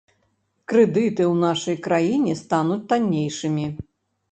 Крэдыты 0.71 1.23
ў 1.25 1.35
нашай 1.43 1.77
краіне 1.89 2.33
стануць 2.41 2.81
таннейшымі. 2.95 3.71